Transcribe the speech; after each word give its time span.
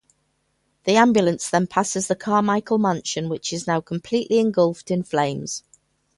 The 0.85 0.95
ambulance 0.95 1.47
then 1.51 1.67
passes 1.67 2.07
the 2.07 2.15
Carmichael 2.15 2.79
mansion, 2.79 3.29
which 3.29 3.53
is 3.53 3.67
now 3.67 3.81
completely 3.81 4.39
engulfed 4.39 4.89
in 4.89 5.03
flames. 5.03 5.61